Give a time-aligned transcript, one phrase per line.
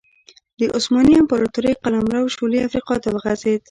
[0.59, 3.59] د عثماني امپراتورۍ قلمرو شولې افریقا ته وغځېد.